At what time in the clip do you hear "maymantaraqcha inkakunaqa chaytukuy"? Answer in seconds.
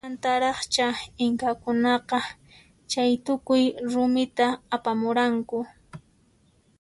0.03-3.63